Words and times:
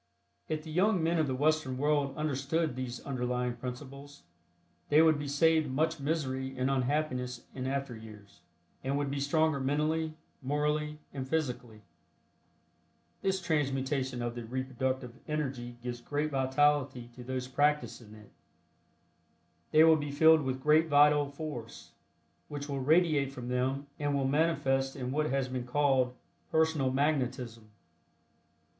If 0.49 0.63
the 0.63 0.71
young 0.71 1.03
men 1.03 1.19
of 1.19 1.27
the 1.27 1.35
Western 1.35 1.77
world 1.77 2.17
understood 2.17 2.75
these 2.75 3.01
underlying 3.01 3.53
principles 3.55 4.23
they 4.89 4.99
would 4.99 5.19
be 5.19 5.27
saved 5.27 5.69
much 5.69 5.99
misery 5.99 6.57
and 6.57 6.71
unhappiness 6.71 7.45
in 7.53 7.67
after 7.67 7.95
years, 7.95 8.41
and 8.83 8.97
would 8.97 9.11
be 9.11 9.19
stronger 9.19 9.59
mentally, 9.59 10.15
morally 10.41 10.97
and 11.13 11.29
physically. 11.29 11.83
This 13.21 13.39
transmutation 13.39 14.23
of 14.23 14.33
the 14.33 14.43
reproductive 14.43 15.13
energy 15.27 15.77
gives 15.83 16.01
great 16.01 16.31
vitality 16.31 17.11
to 17.13 17.23
those 17.23 17.47
practicing 17.47 18.15
it. 18.15 18.31
They 19.69 19.83
will 19.83 19.97
be 19.97 20.09
filled 20.09 20.41
with 20.41 20.63
great 20.63 20.87
vital 20.87 21.27
force, 21.29 21.91
which 22.47 22.67
will 22.67 22.79
radiate 22.81 23.31
from 23.31 23.49
them 23.49 23.85
and 23.99 24.15
will 24.15 24.27
manifest 24.27 24.95
in 24.95 25.11
what 25.11 25.27
has 25.29 25.47
been 25.47 25.67
called 25.67 26.15
"personal 26.49 26.89
magnetism." 26.91 27.69